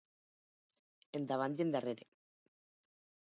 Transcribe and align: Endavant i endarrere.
Endavant 1.19 1.59
i 1.59 1.65
endarrere. 1.67 2.09